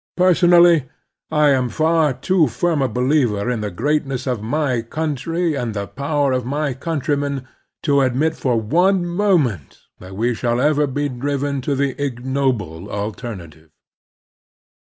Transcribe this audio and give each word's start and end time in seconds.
Personally, 0.17 0.89
I 1.29 1.51
am 1.51 1.69
far 1.69 2.11
too 2.15 2.47
firm 2.47 2.81
a 2.81 2.87
believer 2.87 3.51
in 3.51 3.61
the 3.61 3.69
greatness 3.69 4.25
of 4.25 4.41
my 4.41 4.81
coimtry 4.81 5.53
and 5.55 5.75
the 5.75 5.85
power 5.85 6.31
of 6.31 6.43
my 6.43 6.73
coimtrymen 6.73 7.45
to 7.83 8.01
admit 8.01 8.35
for 8.35 8.59
one 8.59 9.05
moment 9.05 9.81
that 9.99 10.15
we 10.15 10.33
shall 10.33 10.59
ever 10.59 10.87
be 10.87 11.07
driven 11.07 11.61
to 11.61 11.75
the 11.75 11.93
ignoble 12.03 12.87
alterna 12.87 13.51
tive. 13.51 13.69